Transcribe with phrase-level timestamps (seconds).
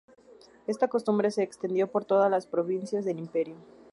[0.65, 3.57] Esta costumbre se extendió por todas las provincias del Imperio.